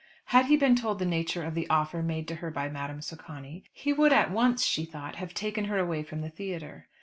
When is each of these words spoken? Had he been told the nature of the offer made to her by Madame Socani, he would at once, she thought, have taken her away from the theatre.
Had 0.33 0.47
he 0.47 0.57
been 0.57 0.75
told 0.75 0.97
the 0.97 1.05
nature 1.05 1.43
of 1.43 1.53
the 1.53 1.69
offer 1.69 2.01
made 2.01 2.27
to 2.29 2.35
her 2.37 2.49
by 2.49 2.69
Madame 2.69 3.03
Socani, 3.03 3.65
he 3.71 3.93
would 3.93 4.11
at 4.11 4.31
once, 4.31 4.65
she 4.65 4.83
thought, 4.83 5.17
have 5.17 5.35
taken 5.35 5.65
her 5.65 5.77
away 5.77 6.01
from 6.01 6.21
the 6.21 6.29
theatre. 6.31 6.87